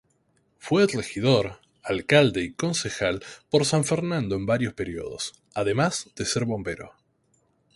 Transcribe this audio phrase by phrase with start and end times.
[0.57, 6.95] Fue regidor, alcalde y concejal por San Fernando en varios periodos, además de bombero.